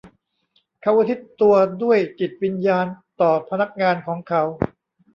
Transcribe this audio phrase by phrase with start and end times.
[0.81, 2.85] เขาอุทิศตัวด้วยจิตวิญญาณ
[3.21, 4.43] ต่อพนักงานของเขา